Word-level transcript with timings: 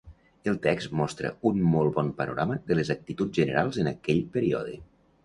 El 0.51 0.55
text 0.61 0.93
mostra 1.01 1.29
un 1.49 1.59
molt 1.73 1.93
bon 1.97 2.09
panorama 2.21 2.57
de 2.71 2.79
les 2.79 2.89
actituds 2.95 3.41
generals 3.41 3.79
en 3.85 3.91
aquell 3.93 4.23
període. 4.39 4.75